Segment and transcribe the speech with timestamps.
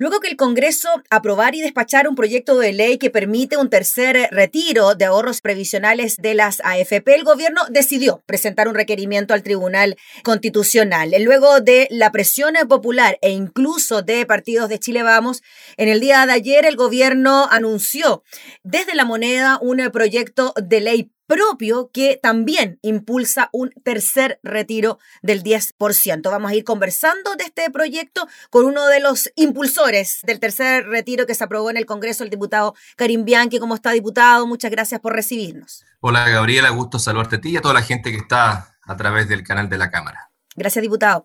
[0.00, 4.28] Luego que el Congreso aprobara y despachara un proyecto de ley que permite un tercer
[4.30, 9.96] retiro de ahorros previsionales de las AFP, el gobierno decidió presentar un requerimiento al Tribunal
[10.22, 11.12] Constitucional.
[11.18, 15.42] Luego de la presión popular e incluso de partidos de Chile Vamos,
[15.76, 18.22] en el día de ayer el gobierno anunció
[18.62, 25.44] desde la moneda un proyecto de ley propio que también impulsa un tercer retiro del
[25.44, 26.28] 10%.
[26.28, 31.26] Vamos a ir conversando de este proyecto con uno de los impulsores del tercer retiro
[31.26, 33.60] que se aprobó en el Congreso, el diputado Karim Bianchi.
[33.60, 34.46] ¿Cómo está, diputado?
[34.46, 35.84] Muchas gracias por recibirnos.
[36.00, 36.70] Hola, Gabriela.
[36.70, 39.68] Gusto saludarte a ti y a toda la gente que está a través del canal
[39.68, 40.30] de la Cámara.
[40.56, 41.24] Gracias, diputado.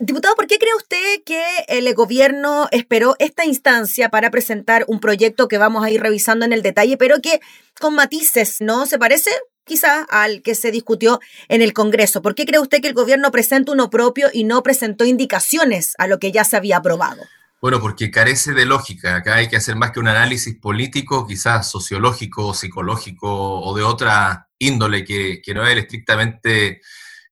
[0.00, 5.48] Diputado, ¿por qué cree usted que el gobierno esperó esta instancia para presentar un proyecto
[5.48, 7.40] que vamos a ir revisando en el detalle, pero que
[7.80, 8.86] con matices, ¿no?
[8.86, 9.30] ¿Se parece?
[9.68, 12.22] quizá al que se discutió en el Congreso.
[12.22, 16.06] ¿Por qué cree usted que el gobierno presenta uno propio y no presentó indicaciones a
[16.06, 17.22] lo que ya se había aprobado?
[17.60, 19.16] Bueno, porque carece de lógica.
[19.16, 24.48] Acá hay que hacer más que un análisis político, quizás sociológico, psicológico o de otra
[24.58, 26.80] índole que, no es estrictamente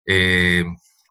[0.05, 0.64] eh,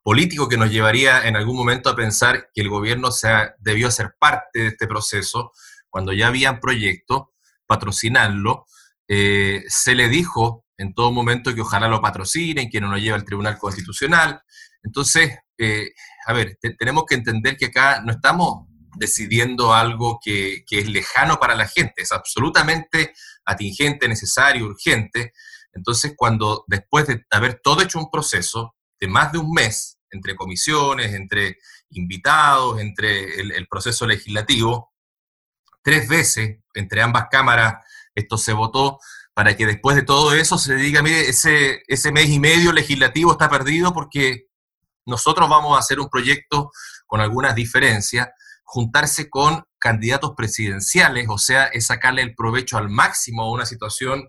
[0.06, 4.14] político que nos llevaría en algún momento a pensar que el gobierno se debió ser
[4.20, 5.52] parte de este proceso
[5.90, 7.24] cuando ya habían proyectos,
[7.66, 8.68] patrocinarlo.
[9.08, 13.16] Eh, se le dijo en todo momento que ojalá lo patrocinen, que no lo lleve
[13.16, 14.40] al Tribunal Constitucional.
[14.84, 15.90] Entonces, eh,
[16.28, 21.40] a ver, tenemos que entender que acá no estamos decidiendo algo que, que, es lejano
[21.40, 23.12] para la gente, es absolutamente
[23.44, 25.34] atingente, necesario, urgente.
[25.74, 30.36] Entonces, cuando después de haber todo hecho un proceso de más de un mes, entre
[30.36, 31.58] comisiones, entre
[31.90, 34.94] invitados, entre el, proceso legislativo.
[35.82, 37.86] Tres veces entre ambas cámaras
[38.16, 38.98] esto se votó
[39.34, 43.34] para que después de todo eso se diga, mire, ese, ese mes y medio legislativo
[43.34, 44.48] está perdido porque
[45.06, 46.72] nosotros vamos a hacer un proyecto
[47.06, 48.30] con algunas diferencias,
[48.64, 54.28] juntarse con candidatos presidenciales, o sea, es sacarle el provecho al máximo a una situación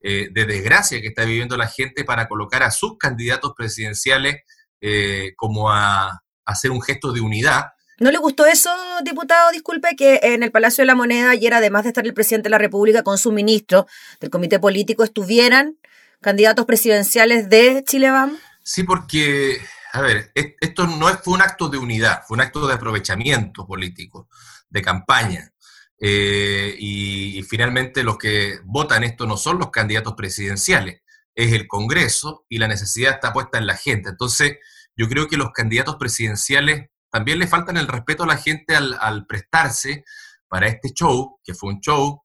[0.00, 4.42] eh, de desgracia que está viviendo la gente para colocar a sus candidatos presidenciales
[4.80, 7.72] eh, como a, hacer un gesto de unidad.
[7.98, 8.70] ¿No le gustó eso,
[9.04, 9.50] diputado?
[9.50, 12.50] Disculpe, que en el Palacio de la Moneda ayer, además de estar el presidente de
[12.50, 13.86] la República con su ministro
[14.20, 15.76] del Comité Político, estuvieran
[16.20, 18.38] candidatos presidenciales de Chile Vamos.
[18.62, 19.58] Sí, porque,
[19.92, 24.28] a ver, esto no fue un acto de unidad, fue un acto de aprovechamiento político,
[24.70, 25.52] de campaña.
[26.00, 31.02] Eh, y, finalmente los que votan esto no son los candidatos presidenciales,
[31.38, 34.08] es el Congreso y la necesidad está puesta en la gente.
[34.08, 34.58] Entonces,
[34.96, 39.24] yo creo que los candidatos presidenciales también le faltan el respeto a la gente al,
[39.24, 40.04] prestarse
[40.48, 42.22] para este show, que fue un show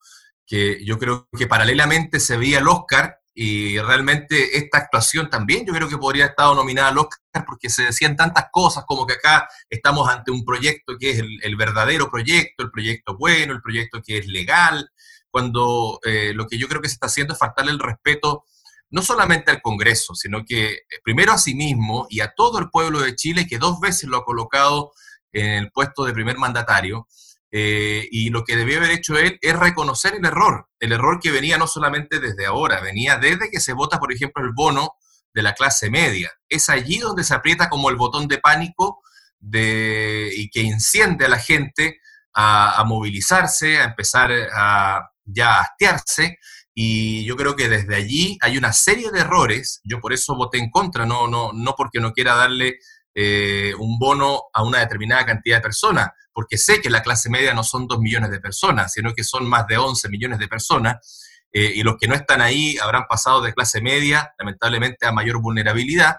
[0.48, 5.74] que yo creo que paralelamente se veía el Oscar y realmente esta actuación también yo
[5.74, 9.14] creo que podría haber estado nominada al Oscar porque se decían tantas cosas como que
[9.14, 14.02] acá estamos ante un proyecto que es el, verdadero proyecto, el proyecto bueno, el proyecto
[14.02, 14.90] que es legal,
[15.30, 18.46] cuando eh, lo que yo creo que se está haciendo es faltarle el respeto
[18.94, 22.70] no solamente al Congreso, sino que eh, primero a sí mismo y a todo el
[22.70, 24.94] pueblo de Chile, que dos veces lo ha colocado
[25.32, 27.08] en el puesto de primer mandatario.
[27.52, 31.32] Eh, y lo que debió haber hecho él es reconocer el error, el error que
[31.32, 34.94] venía no solamente desde ahora, venía desde que se vota, por ejemplo, el bono
[35.34, 36.32] de la clase media.
[36.48, 39.02] Es allí donde se aprieta como el botón de pánico
[39.40, 42.00] de, y que enciende a la gente
[42.36, 46.38] a, movilizarse, a empezar a ya a hastiarse
[46.74, 50.58] y yo creo que desde allí hay una serie de errores, yo por eso voté
[50.58, 52.80] en contra, no, no, no porque no quiera darle
[53.14, 57.54] eh, un bono a una determinada cantidad de personas, porque sé que la clase media
[57.54, 61.22] no son dos millones de personas, sino que son más de 11 millones de personas,
[61.52, 65.40] eh, y los que no están ahí habrán pasado de clase media, lamentablemente, a mayor
[65.40, 66.18] vulnerabilidad,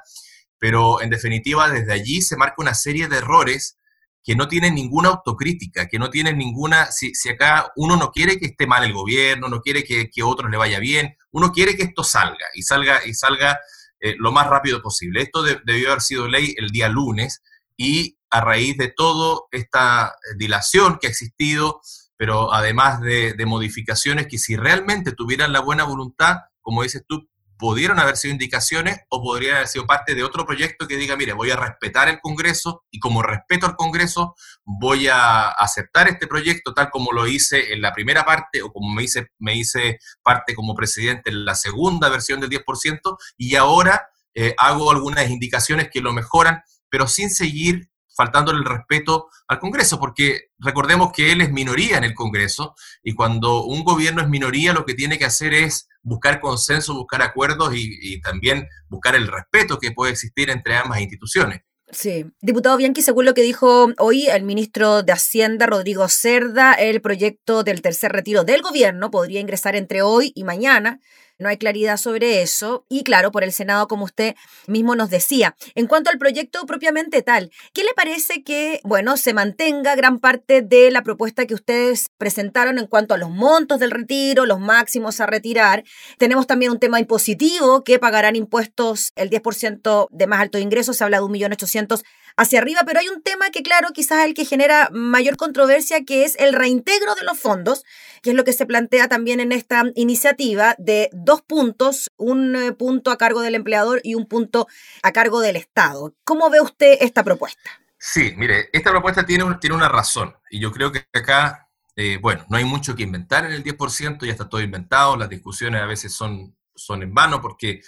[0.56, 3.76] pero en definitiva desde allí se marca una serie de errores
[4.24, 8.46] que no tienen ninguna autocrítica, que no tienen ninguna, si, acá uno no quiere que
[8.46, 11.82] esté mal el gobierno, no quiere que, que otros le vaya bien, uno quiere que
[11.82, 13.60] esto salga y salga y salga
[14.00, 15.20] eh, lo más rápido posible.
[15.20, 17.42] Esto debió haber sido ley el día lunes
[17.76, 21.82] y a raíz de toda esta dilación que ha existido,
[22.16, 27.28] pero además de, de modificaciones que si realmente tuvieran la buena voluntad, como dices tú,
[27.58, 31.32] pudieron haber sido indicaciones o podrían haber sido parte de otro proyecto que diga, mire,
[31.32, 34.34] voy a respetar el Congreso y como respeto al Congreso
[34.64, 38.92] voy a aceptar este proyecto tal como lo hice en la primera parte o como
[38.92, 44.08] me hice, me hice parte como presidente en la segunda versión del 10% y ahora
[44.34, 49.98] eh, hago algunas indicaciones que lo mejoran, pero sin seguir faltándole el respeto al Congreso,
[49.98, 54.72] porque recordemos que él es minoría en el Congreso y cuando un gobierno es minoría
[54.72, 59.78] lo que tiene que hacer es buscar consenso, buscar acuerdos y, también buscar el respeto
[59.78, 61.62] que puede existir entre ambas instituciones.
[61.90, 62.26] Sí.
[62.40, 67.62] Diputado Bianchi, según lo que dijo hoy el ministro de Hacienda, Rodrigo Cerda, el proyecto
[67.62, 71.00] del tercer retiro del gobierno podría ingresar entre hoy y mañana
[71.38, 72.84] no hay claridad sobre eso.
[72.88, 74.34] Y claro, por el Senado, como usted
[74.66, 75.56] mismo nos decía.
[75.74, 80.62] En cuanto al proyecto propiamente tal, ¿qué le parece que, bueno, se mantenga gran parte
[80.62, 85.20] de la propuesta que ustedes presentaron en cuanto a los montos del retiro, los máximos
[85.20, 85.84] a retirar?
[86.18, 91.04] Tenemos también un tema impositivo que pagarán impuestos el 10% de más alto ingreso, se
[91.04, 92.04] habla de 1.800.000
[92.36, 96.24] hacia arriba, pero hay un tema que, claro, quizás el que genera mayor controversia, que
[96.24, 97.84] es el reintegro de los fondos,
[98.22, 102.72] que es lo que se plantea también en esta iniciativa de dos puntos, un eh,
[102.72, 104.66] punto a cargo del empleador y un punto
[105.02, 106.14] a cargo del Estado.
[106.24, 107.70] ¿Cómo ve usted esta propuesta?
[107.98, 112.44] Sí, mire, esta propuesta tiene, tiene una razón y yo creo que acá, eh, bueno,
[112.50, 115.86] no hay mucho que inventar en el 10%, ya está todo inventado, las discusiones a
[115.86, 117.80] veces son, son en vano porque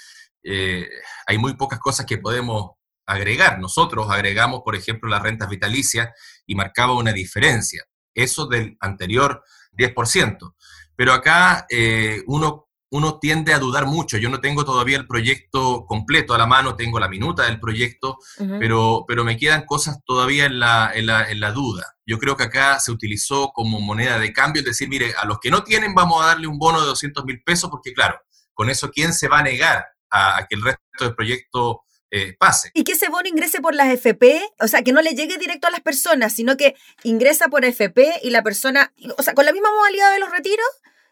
[0.43, 0.89] eh,
[1.27, 3.59] hay muy pocas cosas que podemos agregar.
[3.59, 6.11] Nosotros agregamos, por ejemplo, las rentas vitalicias
[6.47, 7.85] y marcaba una diferencia.
[8.15, 9.43] Eso del anterior
[9.77, 10.55] 10%.
[10.97, 14.17] Pero acá eh, uno, uno tiende a dudar mucho.
[14.17, 18.19] Yo no tengo todavía el proyecto completo a la mano, tengo la minuta del proyecto,
[18.59, 21.85] pero, pero me quedan cosas todavía en la, en, la, en la duda.
[22.07, 25.39] Yo creo que acá se utilizó como moneda de cambio, es decir, mire, a los
[25.39, 28.19] que no tienen vamos a darle un bono de 200 mil pesos, porque claro,
[28.55, 32.37] con eso, ¿quién se va a negar a, a que el resto del proyecto eh,
[32.39, 32.71] pase.
[32.75, 35.67] Y que ese bono ingrese por las FP, o sea, que no le llegue directo
[35.67, 39.53] a las personas, sino que ingresa por FP y la persona, o sea, con la
[39.53, 40.67] misma modalidad de los retiros,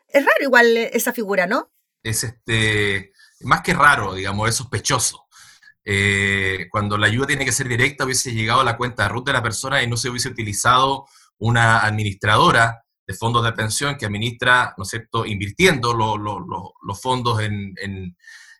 [0.08, 1.72] es raro igual esa figura, ¿no?
[2.02, 5.26] Es este, más que raro, digamos, es sospechoso.
[5.84, 9.26] Eh, cuando la ayuda tiene que ser directa, hubiese llegado a la cuenta de RUT
[9.26, 11.06] de la persona y no se hubiese utilizado
[11.38, 17.74] una administradora de fondos de pensión que administra, ¿no es cierto?, invirtiendo los fondos en,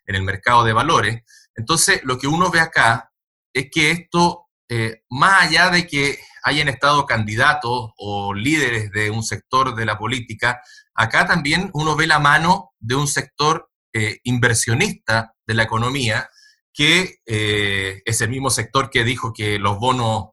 [0.06, 1.22] en el mercado de valores.
[1.56, 3.11] Entonces, lo que uno ve acá
[3.53, 9.23] es que esto, eh, más allá de que hayan estado candidatos o líderes de un
[9.23, 10.61] sector de la política,
[10.95, 16.29] acá también uno ve la mano de un sector eh, inversionista de la economía,
[16.73, 20.31] que eh, es el mismo sector que dijo que los bonos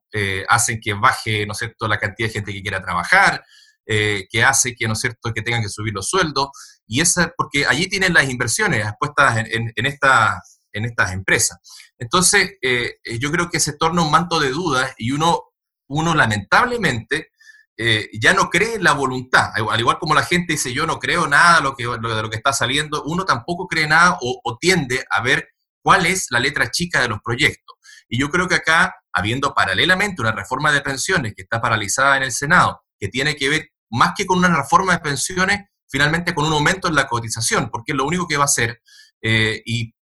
[0.50, 3.46] hacen que baje, ¿no cierto?, la cantidad de gente que quiera trabajar,
[3.86, 6.50] que hace que, ¿no es cierto?, que tengan que subir los sueldos,
[6.86, 10.42] y esa, porque allí tienen las inversiones puestas en, en esta
[10.74, 11.60] en estas empresas.
[11.98, 15.42] Entonces, eh, eh, yo creo que se torna un manto de dudas y uno,
[15.88, 17.32] uno lamentablemente
[17.78, 19.52] eh, ya no cree en la voluntad.
[19.56, 22.30] Al igual como la gente dice, yo no creo nada de lo que, de lo
[22.30, 25.50] que está saliendo, uno tampoco cree nada o, tiende a ver
[25.82, 27.78] cuál es la letra chica de los proyectos.
[28.08, 32.24] Y yo creo que acá, habiendo paralelamente una reforma de pensiones que está paralizada en
[32.24, 36.46] el Senado, que tiene que ver más que con una reforma de pensiones, finalmente con
[36.46, 38.82] un aumento en la cotización, porque es lo único que va a hacer.
[39.24, 39.94] y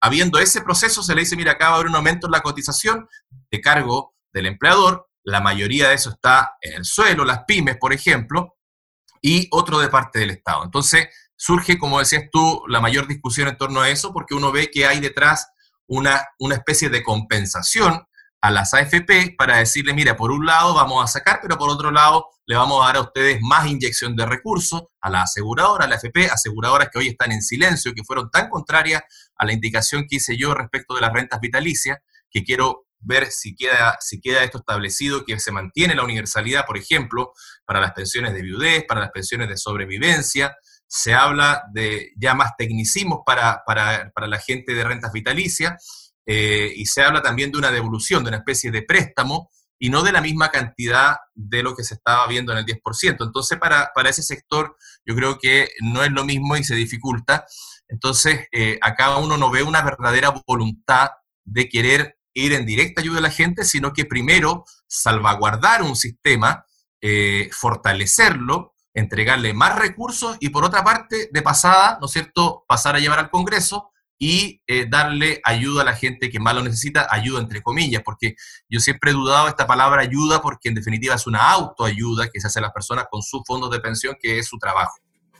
[0.00, 2.40] habiendo ese proceso, se le dice, mira, acá va a haber un aumento en la
[2.40, 3.08] cotización
[3.50, 7.92] de cargo del empleador, la mayoría de eso está en el suelo, las pymes, por
[7.92, 8.56] ejemplo,
[9.20, 10.64] y otro de parte del Estado.
[10.64, 14.70] Entonces, surge, como decías tú, la mayor discusión en torno a eso, porque uno ve
[14.70, 15.48] que hay detrás
[15.86, 18.04] una, una especie de compensación
[18.40, 21.92] a las AFP para decirle, mira, por un lado vamos a sacar, pero por otro
[21.92, 25.88] lado le vamos a dar a ustedes más inyección de recursos a la aseguradora, a
[25.88, 29.02] la AFP, aseguradoras que hoy están en silencio, que fueron tan contrarias
[29.36, 31.98] a la indicación que hice yo respecto de las rentas vitalicias,
[32.30, 36.78] que quiero ver si queda, si queda esto establecido, que se mantiene la universalidad, por
[36.78, 37.32] ejemplo,
[37.66, 40.56] para las pensiones de viudez, para las pensiones de sobrevivencia.
[40.86, 46.72] Se habla de ya más tecnicismos para, para, para la gente de rentas vitalicias eh,
[46.76, 50.12] y se habla también de una devolución, de una especie de préstamo, y no de
[50.12, 53.16] la misma cantidad de lo que se estaba viendo en el 10%.
[53.18, 57.44] Entonces, para, para ese sector, yo creo que no es lo mismo y se dificulta.
[57.92, 61.10] Entonces, eh, acá uno no ve una verdadera voluntad
[61.44, 66.64] de querer ir en directa ayuda a la gente, sino que primero salvaguardar un sistema,
[67.02, 72.96] eh, fortalecerlo, entregarle más recursos y por otra parte, de pasada, ¿no es cierto?, pasar
[72.96, 77.06] a llevar al Congreso y eh, darle ayuda a la gente que más lo necesita,
[77.10, 78.36] ayuda entre comillas, porque
[78.70, 82.46] yo siempre he dudado esta palabra ayuda porque en definitiva es una autoayuda que se
[82.46, 84.94] hace a las personas con sus fondos de pensión, que es su trabajo.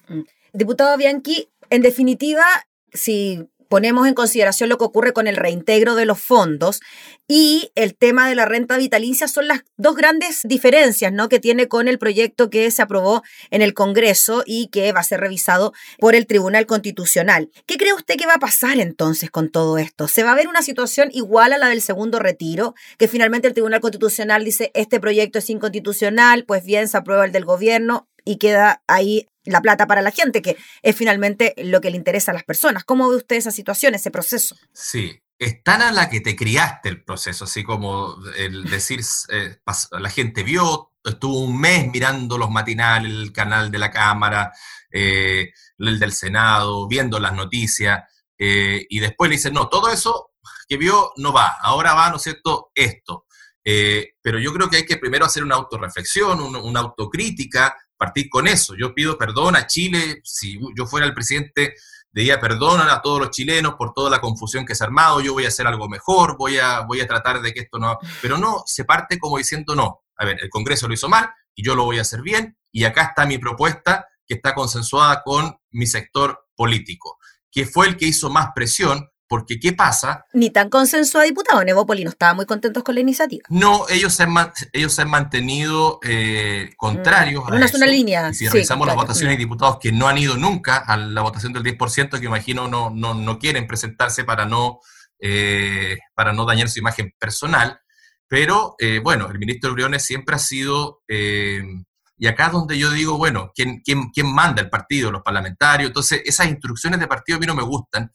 [0.08, 0.22] Mm.
[0.54, 2.44] Diputado Bianchi, en definitiva,
[2.92, 6.80] si ponemos en consideración lo que ocurre con el reintegro de los fondos
[7.26, 11.30] y el tema de la renta vitalicia son las dos grandes diferencias ¿no?
[11.30, 15.04] que tiene con el proyecto que se aprobó en el Congreso y que va a
[15.04, 17.48] ser revisado por el Tribunal Constitucional.
[17.64, 20.06] ¿Qué cree usted que va a pasar entonces con todo esto?
[20.06, 22.74] ¿Se va a ver una situación igual a la del segundo retiro?
[22.98, 27.32] Que finalmente el Tribunal Constitucional dice este proyecto es inconstitucional, pues bien, se aprueba el
[27.32, 31.90] del gobierno y queda ahí la plata para la gente, que es finalmente lo que
[31.90, 32.84] le interesa a las personas.
[32.84, 34.56] ¿Cómo ve usted esa situación, ese proceso?
[34.72, 39.00] Sí, es tan a la que te criaste el proceso, así como el decir,
[39.30, 39.56] eh,
[39.90, 44.52] la gente vio, estuvo un mes mirando los matinales, el canal de la Cámara,
[44.90, 48.04] eh, el del Senado, viendo las noticias,
[48.38, 50.30] eh, y después le dicen, no, todo eso
[50.68, 53.26] que vio no va, ahora va, ¿no es cierto?, esto.
[53.64, 58.74] pero yo creo que hay que primero hacer una autorreflexión, una autocrítica, partir con eso.
[58.76, 61.74] Yo pido perdón a Chile, si yo fuera el presidente
[62.12, 65.32] Diría, perdonan a todos los chilenos por toda la confusión que se ha armado, yo
[65.32, 67.98] voy a hacer algo mejor, voy a, voy a tratar de que esto no...
[68.20, 71.64] Pero no, se parte como diciendo, no, a ver, el Congreso lo hizo mal y
[71.64, 75.56] yo lo voy a hacer bien, y acá está mi propuesta que está consensuada con
[75.70, 77.16] mi sector político,
[77.50, 80.26] que fue el que hizo más presión porque, ¿qué pasa?
[80.34, 81.64] Ni tan consensuado diputado.
[81.64, 83.44] Nevópoli no estaba muy contentos con la iniciativa.
[83.48, 84.34] No, ellos se han,
[84.74, 87.78] ellos se han mantenido eh, contrarios mm, a eso.
[87.78, 88.28] una línea.
[88.28, 91.54] Y si revisamos las votaciones de diputados que no han ido nunca a la votación
[91.54, 94.80] del 10%, que imagino no, no, no quieren presentarse para no,
[95.18, 97.80] eh, para no dañar su imagen personal.
[98.28, 101.00] Pero, eh, bueno, el ministro Briones siempre ha sido...
[101.08, 105.10] y acá es donde yo digo, bueno, ¿quién, quién, ¿quién manda el partido?
[105.10, 105.88] Los parlamentarios.
[105.88, 108.12] Entonces, esas instrucciones de partido a mí no me gustan,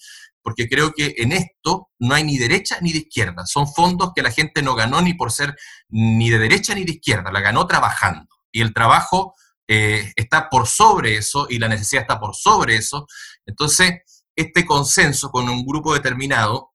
[0.47, 3.45] porque creo que en esto no hay ni derecha ni de izquierda.
[3.45, 5.53] Son fondos que la gente no ganó ni por ser
[5.89, 8.29] ni de derecha ni de izquierda, la ganó trabajando.
[8.49, 9.35] Y el trabajo
[9.67, 13.07] eh, está por sobre eso y la necesidad está por sobre eso.
[13.45, 16.71] Entonces, este consenso con un grupo determinado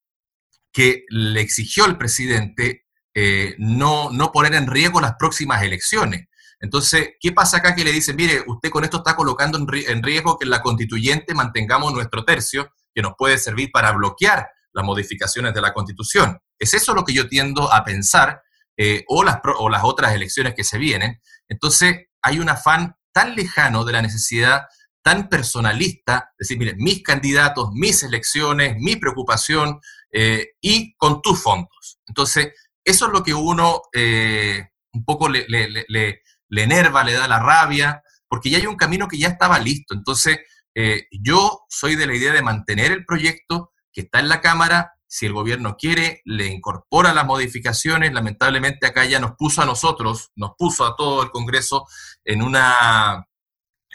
[0.70, 6.26] que le exigió al presidente eh, no, no poner en riesgo las próximas elecciones.
[6.60, 10.36] Entonces, ¿qué pasa acá que le dicen, mire, usted con esto está colocando en riesgo
[10.36, 15.54] que en la constituyente mantengamos nuestro tercio que nos puede servir para bloquear las modificaciones
[15.54, 16.38] de la Constitución.
[16.58, 18.42] Es eso lo que yo tiendo a pensar,
[18.76, 21.20] eh, o, las, o las otras elecciones que se vienen.
[21.48, 24.62] Entonces, hay un afán tan lejano de la necesidad,
[25.02, 29.80] tan personalista, decir, miren, mis candidatos, mis elecciones, mi preocupación,
[30.10, 31.98] eh, y con tus fondos.
[32.06, 32.52] Entonces,
[32.84, 37.28] eso es lo que uno eh, un poco le, le, le, le enerva, le da
[37.28, 39.94] la rabia, porque ya hay un camino que ya estaba listo.
[39.94, 40.38] Entonces,
[40.74, 44.92] eh, yo soy de la idea de mantener el proyecto que está en la Cámara.
[45.06, 48.12] Si el gobierno quiere, le incorpora las modificaciones.
[48.12, 51.86] Lamentablemente acá ya nos puso a nosotros, nos puso a todo el Congreso
[52.24, 53.26] en una,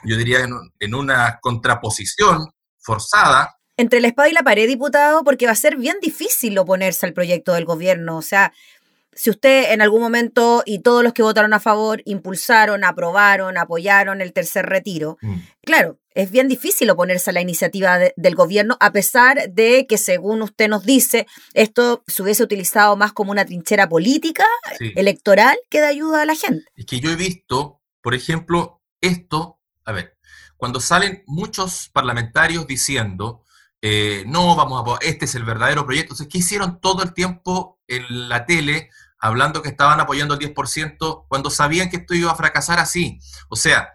[0.03, 0.47] yo diría,
[0.79, 3.57] en una contraposición forzada.
[3.79, 7.13] Entre la espada y la pared, diputado, porque va a ser bien difícil oponerse al
[7.13, 8.17] proyecto del gobierno.
[8.17, 8.53] O sea,
[9.17, 14.21] si usted en algún momento y todos los que votaron a favor impulsaron, aprobaron, apoyaron
[14.21, 15.35] el tercer retiro, mm.
[15.63, 20.41] claro, es bien difícil oponerse a la iniciativa del gobierno, a pesar de que, según
[20.43, 24.45] usted nos dice, esto se hubiese utilizado más como una trinchera política,
[24.79, 26.65] electoral, que de ayuda a la gente.
[26.75, 30.17] Es que yo he visto, por ejemplo, esto, a ver,
[30.57, 33.43] cuando salen muchos parlamentarios diciendo,
[33.81, 37.79] eh, no, vamos a, este es el verdadero proyecto, entonces, ¿qué hicieron todo el tiempo
[37.87, 38.89] en la tele?
[39.19, 43.19] Hablando que estaban apoyando el 10% cuando sabían que esto iba a fracasar así.
[43.49, 43.89] O sea,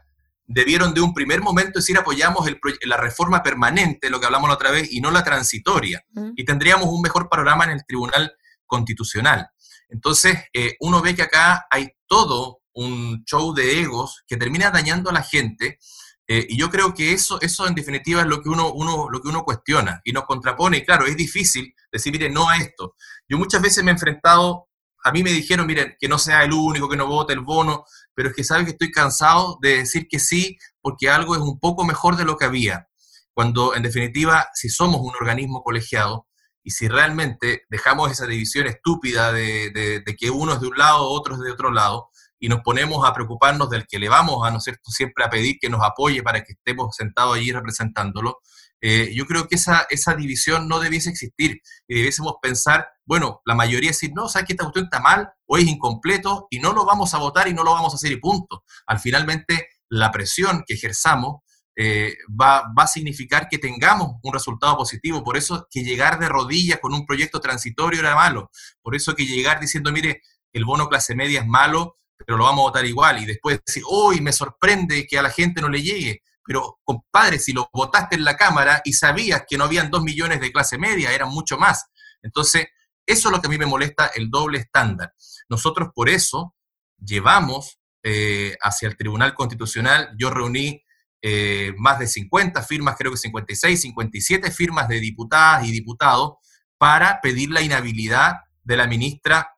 [0.46, 2.48] debieron de un primer momento decir apoyamos
[2.82, 6.04] la reforma permanente, lo que hablamos la otra vez, y no la transitoria.
[6.36, 8.34] Y tendríamos un mejor panorama en el Tribunal
[8.66, 9.48] Constitucional.
[9.88, 15.10] Entonces, eh, uno ve que acá hay todo un show de egos que termina dañando
[15.10, 15.78] a la gente.
[16.26, 19.20] Eh, y yo creo que eso, eso en definitiva es lo que, uno, uno, lo
[19.20, 20.78] que uno cuestiona y nos contrapone.
[20.78, 22.96] Y claro, es difícil decir, mire, no a esto.
[23.28, 24.68] Yo muchas veces me he enfrentado
[25.02, 27.84] a mí me dijeron, miren, que no sea el único que no vote el bono,
[28.14, 31.58] pero es que saben que estoy cansado de decir que sí, porque algo es un
[31.58, 32.88] poco mejor de lo que había.
[33.34, 36.26] Cuando, en definitiva, si somos un organismo colegiado
[36.62, 41.34] y si realmente dejamos esa división estúpida de, que uno es de un lado, otro
[41.34, 44.60] es de otro lado, y nos ponemos a preocuparnos del que le vamos a, ¿no
[44.60, 48.40] cierto?, siempre a pedir que nos apoye para que estemos sentados allí representándolo,
[48.80, 53.54] eh, yo creo que esa, esa división no debiese existir y debiésemos pensar, bueno, la
[53.54, 56.84] mayoría decir, no, ¿sabes que esta cuestión está mal o es incompleto y no lo
[56.84, 58.64] vamos a votar y no lo vamos a hacer y punto?
[58.86, 61.42] Al finalmente, la presión que ejerzamos
[61.76, 65.24] eh, va, va, a significar que tengamos un resultado positivo.
[65.24, 68.50] Por eso que llegar de rodillas con un proyecto transitorio era malo.
[68.82, 72.60] Por eso que llegar diciendo, mire, el bono clase media es malo, pero lo vamos
[72.60, 73.22] a votar igual.
[73.22, 77.38] Y después decir, hoy me sorprende que a la gente no le llegue pero compadre,
[77.38, 80.78] si lo votaste en la Cámara y sabías que no habían dos millones de clase
[80.78, 81.86] media, eran mucho más.
[82.22, 82.66] Entonces,
[83.06, 85.12] eso es lo que a mí me molesta, el doble estándar.
[85.48, 86.54] Nosotros por eso
[86.98, 90.82] llevamos eh, hacia el Tribunal Constitucional, yo reuní
[91.20, 96.32] eh, más de 50 firmas, creo que 56, 57 firmas de diputadas y diputados
[96.78, 99.48] para pedir la inhabilidad de la ministra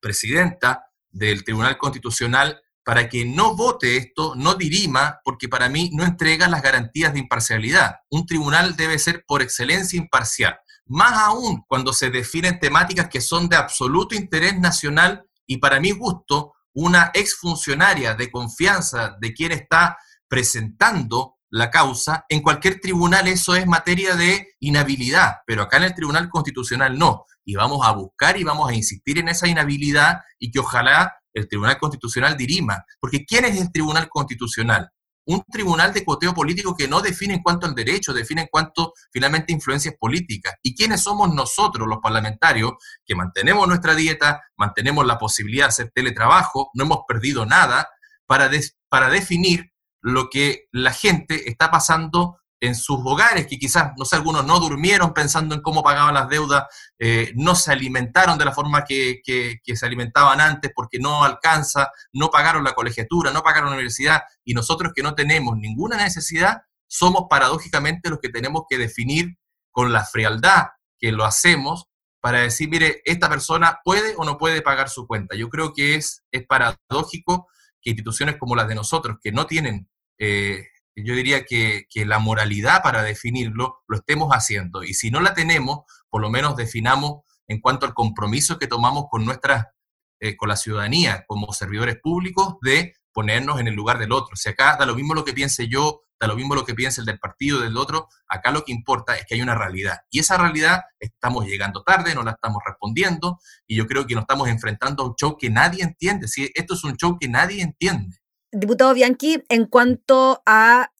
[0.00, 6.04] presidenta del Tribunal Constitucional para que no vote esto, no dirima, porque para mí no
[6.04, 7.96] entrega las garantías de imparcialidad.
[8.10, 10.58] Un tribunal debe ser por excelencia imparcial.
[10.90, 15.92] Más aún cuando se definen temáticas que son de absoluto interés nacional y para mi
[15.92, 19.96] gusto, una exfuncionaria de confianza de quien está
[20.28, 25.94] presentando la causa, en cualquier tribunal eso es materia de inhabilidad, pero acá en el
[25.94, 27.24] Tribunal Constitucional no.
[27.44, 31.48] Y vamos a buscar y vamos a insistir en esa inhabilidad y que ojalá el
[31.48, 32.84] Tribunal Constitucional dirima.
[33.00, 34.90] Porque ¿quién es el Tribunal Constitucional?
[35.30, 38.94] Un tribunal de coteo político que no define en cuanto al derecho, define en cuanto
[39.12, 40.54] finalmente influencias políticas.
[40.60, 42.72] ¿Y quiénes somos nosotros, los parlamentarios,
[43.06, 47.88] que mantenemos nuestra dieta, mantenemos la posibilidad de hacer teletrabajo, no hemos perdido nada,
[48.26, 48.50] para,
[48.88, 49.70] para definir
[50.00, 54.60] lo que la gente está pasando en sus hogares, que quizás, no sé, algunos no
[54.60, 56.64] durmieron pensando en cómo pagaban las deudas,
[56.98, 59.22] eh, no se alimentaron de la forma que,
[59.64, 64.52] se alimentaban antes porque no alcanza, no pagaron la colegiatura, no pagaron la universidad, y
[64.52, 69.38] nosotros que no tenemos ninguna necesidad, somos paradójicamente los que tenemos que definir
[69.70, 70.66] con la frialdad
[70.98, 71.86] que lo hacemos
[72.20, 75.34] para decir, mire, esta persona puede o no puede pagar su cuenta.
[75.36, 77.48] Yo creo que es, es paradójico
[77.80, 79.88] que instituciones como las de nosotros, que no tienen,
[80.18, 80.66] eh,
[80.96, 84.82] yo diría que, la moralidad para definirlo, lo estemos haciendo.
[84.82, 89.06] Y si no la tenemos, por lo menos definamos en cuanto al compromiso que tomamos
[89.10, 89.74] con nuestra,
[90.20, 94.36] eh, con la ciudadanía, como servidores públicos, de ponernos en el lugar del otro.
[94.36, 97.00] Si acá da lo mismo lo que piense yo, da lo mismo lo que piense
[97.00, 100.00] el del partido, del otro, acá lo que importa es que hay una realidad.
[100.10, 104.22] Y esa realidad estamos llegando tarde, no la estamos respondiendo, y yo creo que nos
[104.22, 106.28] estamos enfrentando a un show que nadie entiende.
[106.28, 108.19] Si esto es un show que nadie entiende.
[108.52, 110.90] Diputado Bianchi, en cuanto a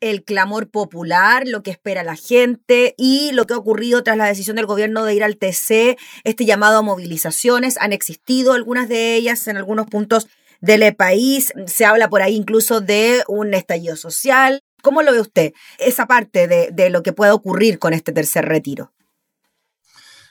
[0.00, 4.26] el clamor popular, lo que espera la gente y lo que ha ocurrido tras la
[4.26, 9.16] decisión del gobierno de ir al TC, este llamado a movilizaciones, han existido algunas de
[9.16, 10.28] ellas en algunos puntos
[10.60, 14.62] del país, se habla por ahí incluso de un estallido social.
[14.82, 18.92] ¿Cómo lo ve usted, esa parte de, lo que puede ocurrir con este tercer retiro?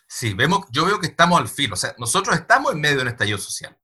[0.07, 3.01] Sí, vemos, yo veo que estamos al filo, o sea, nosotros estamos en medio de
[3.03, 3.77] un estallido social,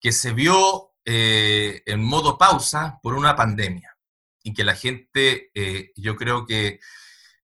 [0.00, 3.96] que se vio eh, en modo pausa por una pandemia
[4.42, 6.80] y que la gente, eh, yo creo que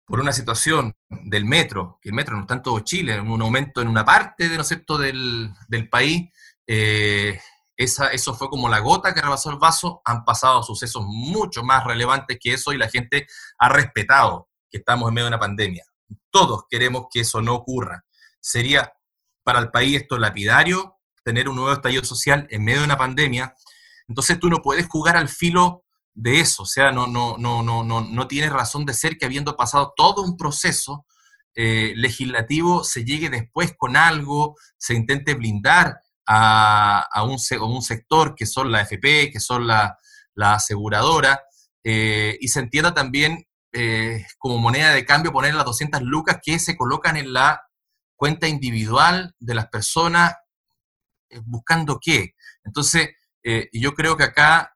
[0.04, 3.82] por una situación del metro, que el metro no está en todo Chile, un aumento
[3.82, 4.96] en una parte de, ¿no cierto?
[4.98, 6.30] Del, del país,
[6.66, 7.40] eh,
[7.76, 11.84] esa, eso fue como la gota que rebasó el vaso, han pasado sucesos mucho más
[11.84, 13.26] relevantes que eso y la gente
[13.58, 15.84] ha respetado que estamos en medio de una pandemia.
[16.30, 18.04] Todos queremos que eso no ocurra.
[18.40, 18.92] Sería
[19.42, 20.95] para el país esto lapidario,
[21.26, 23.52] tener un nuevo estallido social en medio de una pandemia.
[24.06, 25.82] Entonces tú no puedes jugar al filo
[26.14, 29.26] de eso, o sea, no, no, no, no, no, no tiene razón de ser que
[29.26, 31.04] habiendo pasado todo un proceso
[31.56, 38.46] eh, legislativo se llegue después con algo, se intente blindar a, un, un, sector que
[38.46, 39.98] son la FP, que son la,
[40.40, 41.42] aseguradora,
[41.82, 46.60] eh, y se entienda también eh, como moneda de cambio poner las 200 lucas que
[46.60, 47.62] se colocan en la
[48.14, 50.34] cuenta individual de las personas
[51.44, 52.34] buscando qué.
[52.64, 53.10] Entonces,
[53.72, 54.74] yo creo que acá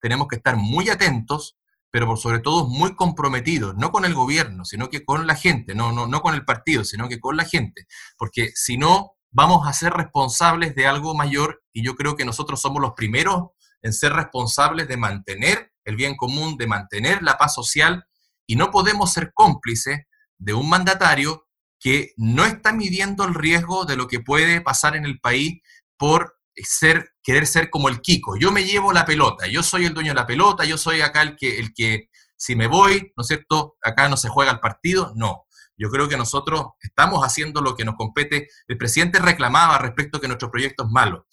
[0.00, 1.56] tenemos que estar muy atentos,
[1.90, 5.74] pero por sobre todo muy comprometidos, no con el gobierno, sino que con la gente,
[5.74, 7.86] no, no, no con el partido, sino que con la gente,
[8.18, 12.60] porque si no, vamos a ser responsables de algo mayor y yo creo que nosotros
[12.60, 13.50] somos los primeros
[13.82, 18.04] en ser responsables de mantener el bien común, de mantener la paz social
[18.46, 20.00] y no podemos ser cómplices
[20.38, 21.45] de un mandatario
[21.86, 25.62] que no está midiendo el riesgo de lo que puede pasar en el país
[25.96, 28.36] por ser, querer ser como el Kiko.
[28.36, 31.22] Yo me llevo la pelota, yo soy el dueño de la pelota, yo soy acá
[31.22, 33.76] el que, el que si me voy, ¿no es cierto?
[33.80, 35.44] Acá no se juega el partido, no.
[35.76, 38.48] Yo creo que nosotros estamos haciendo lo que nos compete.
[38.66, 41.28] El presidente reclamaba respecto a que nuestro proyecto es malo,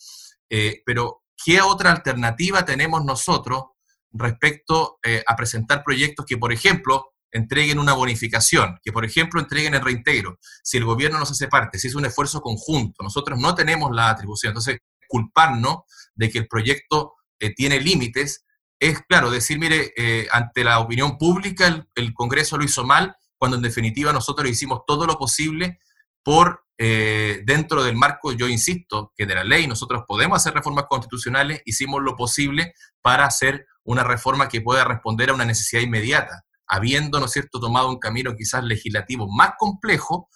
[0.51, 3.63] eh, pero ¿qué otra alternativa tenemos nosotros
[4.11, 9.73] respecto eh, a presentar proyectos que, por ejemplo, entreguen una bonificación, que por ejemplo entreguen
[9.73, 10.39] el reintegro.
[10.63, 13.91] Si el gobierno no se hace parte, si es un esfuerzo conjunto, nosotros no tenemos
[13.93, 14.51] la atribución.
[14.51, 15.79] Entonces, culparnos
[16.15, 18.45] de que el proyecto eh, tiene límites
[18.79, 19.93] es, claro, decir, mire,
[20.31, 25.05] ante la opinión pública el, Congreso lo hizo mal, cuando en definitiva nosotros hicimos todo
[25.05, 25.79] lo posible
[26.23, 30.85] por, eh, dentro del marco, yo insisto, que de la ley nosotros podemos hacer reformas
[30.89, 36.43] constitucionales, hicimos lo posible para hacer una reforma que pueda responder a una necesidad inmediata,
[36.67, 40.29] habiendo, ¿no cierto?, tomado un camino quizás legislativo más complejo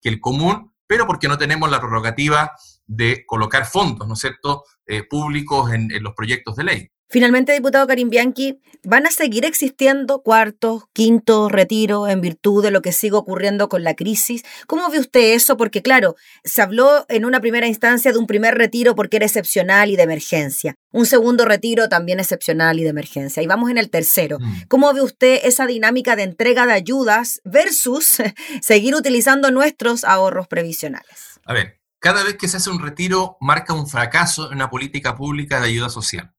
[0.00, 2.52] que el común, pero porque no tenemos la prerrogativa
[2.86, 6.90] de colocar fondos, ¿no cierto?, eh, públicos en, los proyectos de ley.
[7.08, 12.82] Finalmente, diputado Karim Bianchi, ¿van a seguir existiendo cuartos, quintos, retiros en virtud de lo
[12.82, 14.42] que sigue ocurriendo con la crisis?
[14.66, 15.56] ¿Cómo ve usted eso?
[15.56, 19.90] Porque claro, se habló en una primera instancia de un primer retiro porque era excepcional
[19.90, 23.90] y de emergencia, un segundo retiro también excepcional y de emergencia, y vamos en el
[23.90, 24.38] tercero.
[24.40, 24.62] Mm.
[24.68, 28.16] ¿Cómo ve usted esa dinámica de entrega de ayudas versus
[28.60, 31.40] seguir utilizando nuestros ahorros previsionales?
[31.44, 35.14] A ver, cada vez que se hace un retiro marca un fracaso en una política
[35.14, 36.34] pública de ayuda social.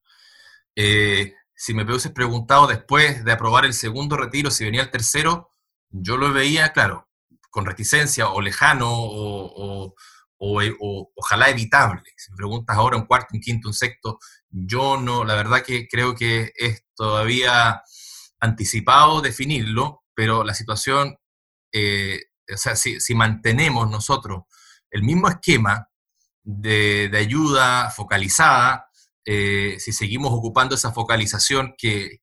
[0.76, 5.50] Eh, si me hubieses preguntado después de aprobar el segundo retiro si venía el tercero,
[5.88, 7.08] yo lo veía, claro,
[7.50, 9.94] con reticencia o lejano o,
[10.38, 12.02] ojalá evitable.
[12.16, 14.18] Si me preguntas ahora un cuarto, un quinto, un sexto,
[14.50, 17.82] yo no, la verdad que creo que es todavía
[18.38, 21.16] anticipado definirlo, pero la situación,
[21.72, 24.42] eh, o sea, si, mantenemos nosotros
[24.90, 25.88] el mismo esquema
[26.42, 28.85] de, de ayuda focalizada,
[29.26, 32.20] eh, si seguimos ocupando esa focalización que,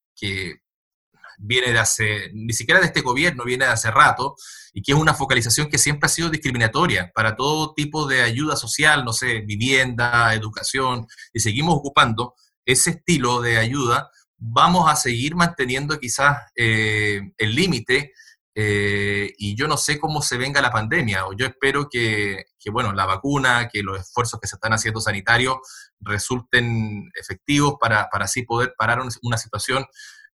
[1.38, 4.36] viene de hace, ni siquiera de este gobierno, viene de hace rato,
[4.72, 8.56] y que es una focalización que siempre ha sido discriminatoria para todo tipo de ayuda
[8.56, 12.36] social, no sé, vivienda, educación, y seguimos ocupando
[12.66, 18.14] ese estilo de ayuda, vamos a seguir manteniendo quizás eh, el límite
[18.56, 22.94] eh, y yo no sé cómo se venga la pandemia, o yo espero que, bueno,
[22.94, 25.58] la vacuna, que los esfuerzos que se están haciendo sanitarios
[26.00, 29.86] resulten efectivos para, así poder parar una situación,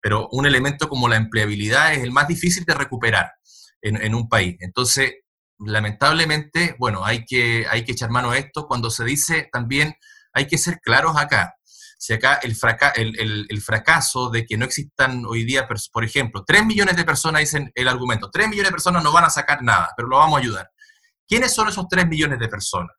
[0.00, 3.33] pero un elemento como la empleabilidad es el más difícil de recuperar
[3.83, 4.57] en, un país.
[4.61, 5.14] Entonces,
[5.59, 8.66] lamentablemente, bueno, hay que, hay que echar mano a esto.
[8.66, 9.94] Cuando se dice también,
[10.33, 11.57] hay que ser claros acá
[11.98, 16.96] si acá el, el, fracaso de que no existan hoy día, por ejemplo, 3 millones
[16.96, 20.09] de personas dicen el argumento, 3 millones de personas no van a sacar nada, pero
[20.09, 20.70] lo vamos a ayudar.
[21.26, 22.94] ¿Quiénes son esos 3 millones de personas?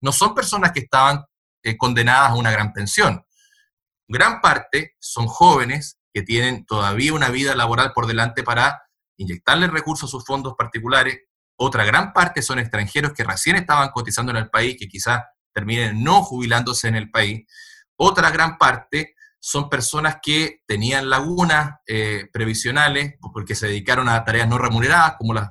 [0.00, 1.24] No son personas que estaban
[1.62, 3.24] eh, condenadas a una gran pensión.
[4.06, 8.82] Gran parte son jóvenes que tienen todavía una vida laboral por delante para
[9.18, 11.18] inyectarle recursos a sus fondos particulares.
[11.56, 16.02] Otra gran parte son extranjeros que recién estaban cotizando en el país, que quizás terminen
[16.02, 17.44] no jubilándose en el país.
[18.00, 24.48] Otra gran parte son personas que tenían lagunas eh, previsionales porque se dedicaron a tareas
[24.48, 25.50] no remuneradas, como las,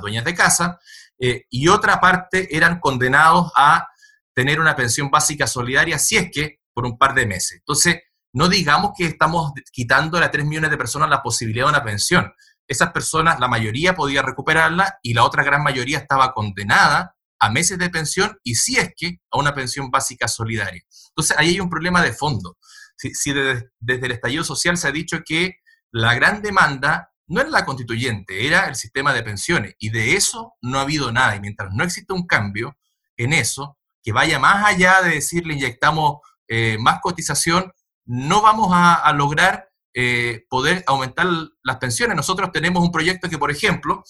[0.00, 0.78] dueñas de casa,
[1.18, 3.88] eh, y otra parte eran condenados a
[4.34, 7.58] tener una pensión básica solidaria, si es que por un par de meses.
[7.58, 8.00] Entonces,
[8.32, 12.32] no digamos que estamos quitando a 3 millones de personas la posibilidad de una pensión.
[12.66, 17.78] Esas personas, la mayoría podía recuperarla y la otra gran mayoría estaba condenada a meses
[17.78, 20.82] de pensión y si es que a una pensión básica solidaria.
[21.08, 22.56] Entonces, ahí hay un problema de fondo.
[22.96, 25.56] Si, desde, el estallido social se ha dicho que
[25.90, 30.54] la gran demanda no era la constituyente, era el sistema de pensiones, y de eso
[30.60, 31.34] no ha habido nada.
[31.34, 32.76] Y mientras no existe un cambio
[33.16, 37.72] en eso, que vaya más allá de decirle inyectamos eh, más cotización,
[38.04, 41.26] no vamos a, lograr eh, poder aumentar
[41.62, 42.16] las pensiones.
[42.16, 44.02] Nosotros tenemos un proyecto que, por ejemplo,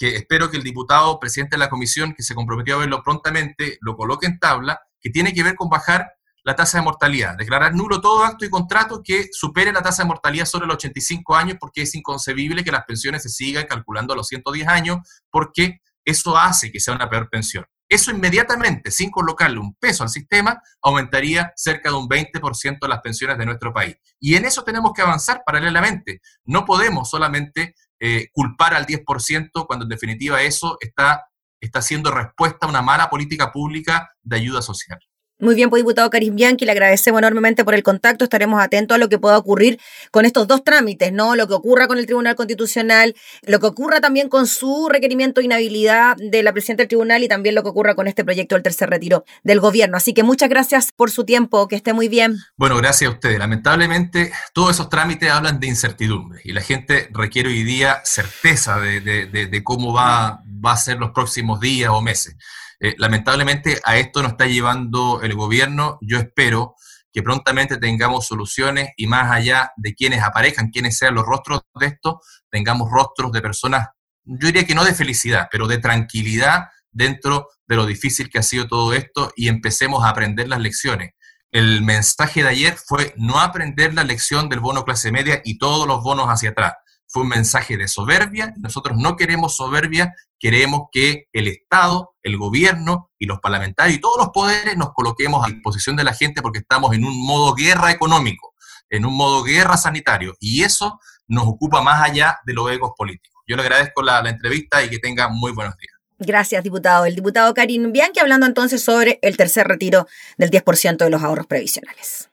[0.00, 3.76] que espero que el diputado presidente de la comisión, que se comprometió a verlo prontamente,
[3.82, 7.74] lo coloque en tabla, que tiene que ver con bajar la tasa de mortalidad, declarar
[7.74, 11.58] nulo todo acto y contrato que supere la tasa de mortalidad sobre los 85 años,
[11.60, 16.34] porque es inconcebible que las pensiones se sigan calculando a los 110 años, porque eso
[16.38, 17.66] hace que sea una peor pensión.
[17.86, 23.00] Eso inmediatamente, sin colocarle un peso al sistema, aumentaría cerca de un 20% de las
[23.02, 23.96] pensiones de nuestro país.
[24.18, 26.22] Y en eso tenemos que avanzar paralelamente.
[26.44, 31.26] No podemos solamente eh, culpar al 10% cuando en definitiva eso está,
[31.60, 34.98] está siendo respuesta a una mala política pública de ayuda social.
[35.40, 38.24] Muy bien, pues diputado Caris Bianchi, le agradecemos enormemente por el contacto.
[38.24, 41.34] Estaremos atentos a lo que pueda ocurrir con estos dos trámites, ¿no?
[41.34, 43.14] Lo que ocurra con el Tribunal Constitucional,
[43.46, 47.28] lo que ocurra también con su requerimiento de inhabilidad de la presidenta del tribunal y
[47.28, 49.96] también lo que ocurra con este proyecto del tercer retiro del gobierno.
[49.96, 52.36] Así que muchas gracias por su tiempo, que esté muy bien.
[52.58, 53.38] Bueno, gracias a ustedes.
[53.38, 59.00] Lamentablemente, todos esos trámites hablan de incertidumbre y la gente requiere hoy día certeza de,
[59.00, 62.36] de cómo va, va a ser los próximos días o meses.
[62.80, 65.98] Eh, lamentablemente a esto nos está llevando el gobierno.
[66.00, 66.74] Yo espero
[67.12, 71.86] que prontamente tengamos soluciones y más allá de quienes aparezcan, quienes sean los rostros de
[71.86, 73.88] esto, tengamos rostros de personas,
[74.24, 78.42] yo diría que no de felicidad, pero de tranquilidad dentro de lo difícil que ha
[78.42, 81.12] sido todo esto y empecemos a aprender las lecciones.
[81.50, 85.86] El mensaje de ayer fue no aprender la lección del bono clase media y todos
[85.88, 86.74] los bonos hacia atrás
[87.10, 88.54] fue un mensaje de soberbia.
[88.58, 94.16] Nosotros no queremos soberbia, queremos que el Estado, el gobierno y los parlamentarios y todos
[94.16, 97.90] los poderes nos coloquemos a disposición de la gente porque estamos en un modo guerra
[97.90, 98.54] económico,
[98.88, 100.36] en un modo guerra sanitario.
[100.38, 103.42] Y eso nos ocupa más allá de los egos políticos.
[103.48, 105.94] Yo le agradezco la, entrevista y que tenga muy buenos días.
[106.20, 107.06] Gracias, diputado.
[107.06, 111.48] El diputado Karim Bianchi hablando entonces sobre el tercer retiro del 10% de los ahorros
[111.48, 112.29] previsionales.